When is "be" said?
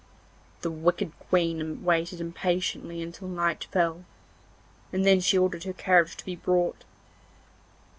6.25-6.35